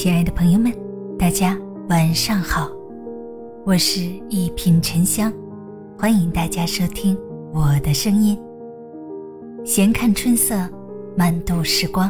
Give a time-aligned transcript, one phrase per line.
[0.00, 0.72] 亲爱的朋友们，
[1.18, 2.70] 大家晚上好，
[3.64, 5.32] 我是一品沉香，
[5.98, 7.18] 欢迎大家收听
[7.52, 8.38] 我的声音。
[9.64, 10.54] 闲看春色，
[11.16, 12.08] 慢度时光。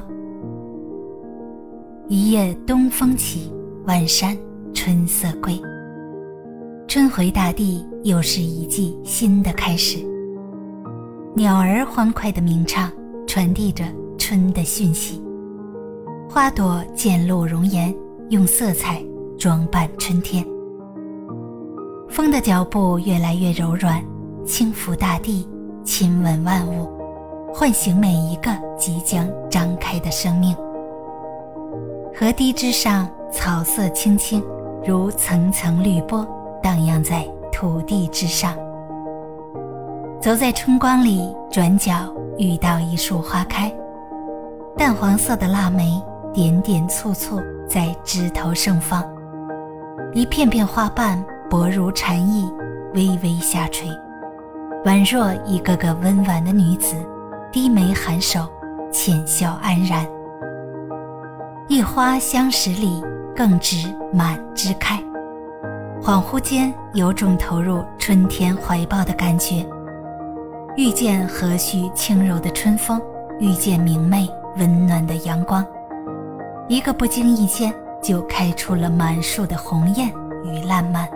[2.08, 3.50] 一夜东风起，
[3.86, 4.36] 万山
[4.74, 5.58] 春色归。
[6.86, 9.96] 春回大地，又是一季新的开始。
[11.34, 12.92] 鸟儿欢快的鸣唱，
[13.26, 13.82] 传递着
[14.18, 15.22] 春的讯息。
[16.38, 17.92] 花朵渐露容颜，
[18.28, 19.02] 用色彩
[19.36, 20.46] 装扮春天。
[22.08, 24.00] 风的脚步越来越柔软，
[24.46, 25.48] 轻抚大地，
[25.82, 26.88] 亲吻万物，
[27.52, 30.54] 唤醒每一个即将张开的生命。
[32.14, 34.40] 河堤之上，草色青青，
[34.86, 36.24] 如层层绿波
[36.62, 38.54] 荡漾在土地之上。
[40.22, 41.94] 走在春光里，转角
[42.38, 43.74] 遇到一束花开，
[44.76, 46.00] 淡黄色的腊梅。
[46.32, 49.04] 点点簇簇在枝头盛放，
[50.12, 52.50] 一片片花瓣薄如蝉翼，
[52.94, 53.88] 微微下垂，
[54.84, 56.94] 宛若一个个温婉的女子，
[57.50, 58.46] 低眉含首，
[58.92, 60.06] 浅笑安然。
[61.66, 63.02] 一花相十里，
[63.34, 65.02] 更值满枝开。
[66.00, 69.66] 恍惚间，有种投入春天怀抱的感觉。
[70.76, 73.00] 遇见和煦轻柔的春风，
[73.40, 75.66] 遇见明媚温暖的阳光。
[76.68, 80.12] 一个不经意间，就开出了满树的红艳
[80.44, 81.08] 与烂漫。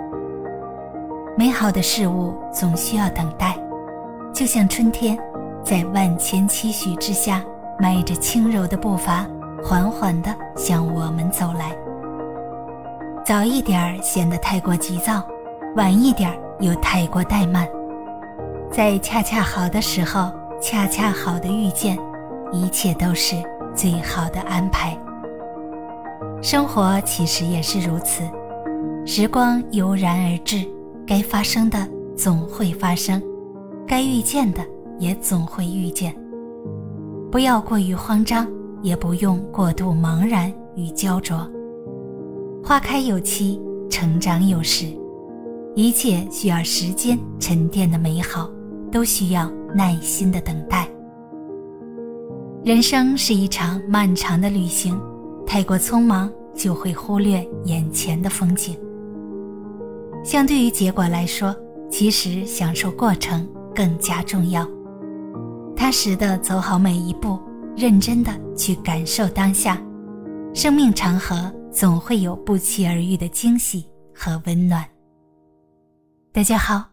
[1.37, 3.55] 美好的事物总需要等待，
[4.33, 5.19] 就像春天，
[5.63, 7.43] 在万千期许之下，
[7.79, 9.27] 迈着轻柔的步伐，
[9.63, 11.77] 缓缓地向我们走来。
[13.23, 15.23] 早一点儿显得太过急躁，
[15.77, 17.69] 晚一点儿又太过怠慢。
[18.71, 21.99] 在恰恰好的时候，恰恰好的遇见，
[22.53, 23.37] 一切都是
[23.75, 24.97] 最好的安排。
[26.43, 28.25] 生活其实也是如此，
[29.07, 30.67] 时光悠然而至，
[31.07, 33.23] 该发生的总会发生，
[33.87, 34.61] 该遇见的
[34.99, 36.13] 也总会遇见。
[37.31, 38.45] 不要过于慌张，
[38.83, 41.49] 也不用过度茫然与焦灼。
[42.61, 44.87] 花开有期，成长有时，
[45.77, 48.51] 一切需要时间沉淀的美好，
[48.91, 50.89] 都需要耐心的等待。
[52.65, 55.01] 人生是一场漫长的旅行。
[55.45, 58.79] 太过匆忙，就会忽略眼前的风景。
[60.25, 61.55] 相对于结果来说，
[61.91, 64.69] 其实享受过程更加重要。
[65.77, 67.41] 踏实的走好每一步，
[67.77, 69.83] 认真的去感受当下。
[70.55, 74.89] 生命长河，总会有不期而遇的惊喜和温暖。
[76.33, 76.85] 大家好，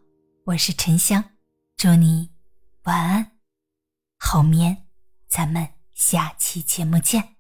[0.46, 1.24] 我是沉香，
[1.78, 2.30] 祝你
[2.84, 3.32] 晚安，
[4.18, 4.76] 好眠。
[5.28, 7.39] 咱们下期节目见。